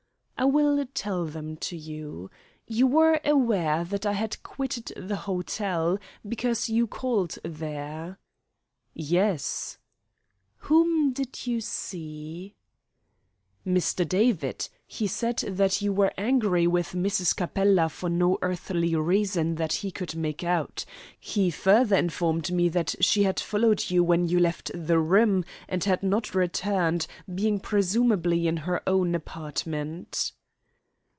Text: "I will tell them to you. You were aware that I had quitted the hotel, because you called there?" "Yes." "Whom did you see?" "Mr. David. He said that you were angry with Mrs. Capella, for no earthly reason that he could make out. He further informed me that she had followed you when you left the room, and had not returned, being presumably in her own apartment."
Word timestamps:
"I 0.41 0.45
will 0.45 0.83
tell 0.95 1.25
them 1.25 1.55
to 1.57 1.77
you. 1.77 2.31
You 2.65 2.87
were 2.87 3.21
aware 3.23 3.83
that 3.83 4.07
I 4.07 4.13
had 4.13 4.41
quitted 4.41 4.91
the 4.97 5.15
hotel, 5.15 5.99
because 6.27 6.67
you 6.67 6.87
called 6.87 7.37
there?" 7.43 8.17
"Yes." 8.95 9.77
"Whom 10.65 11.13
did 11.13 11.45
you 11.45 11.61
see?" 11.61 12.55
"Mr. 13.63 14.07
David. 14.09 14.67
He 14.87 15.05
said 15.05 15.37
that 15.37 15.83
you 15.83 15.93
were 15.93 16.11
angry 16.17 16.65
with 16.65 16.93
Mrs. 16.93 17.35
Capella, 17.35 17.87
for 17.89 18.09
no 18.09 18.39
earthly 18.41 18.95
reason 18.95 19.53
that 19.55 19.71
he 19.71 19.91
could 19.91 20.15
make 20.15 20.43
out. 20.43 20.83
He 21.19 21.51
further 21.51 21.95
informed 21.95 22.51
me 22.51 22.67
that 22.69 22.95
she 23.01 23.21
had 23.21 23.39
followed 23.39 23.91
you 23.91 24.03
when 24.03 24.27
you 24.27 24.39
left 24.39 24.71
the 24.73 24.97
room, 24.97 25.45
and 25.69 25.83
had 25.83 26.01
not 26.01 26.33
returned, 26.33 27.05
being 27.33 27.59
presumably 27.59 28.47
in 28.47 28.57
her 28.65 28.81
own 28.87 29.13
apartment." 29.13 30.31